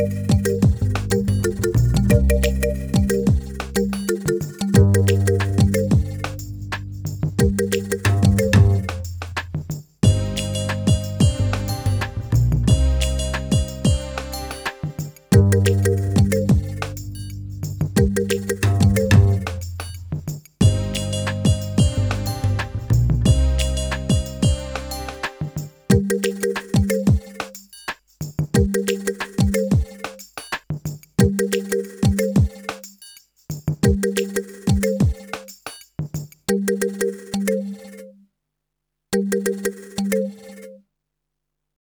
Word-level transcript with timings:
Música 0.00 0.69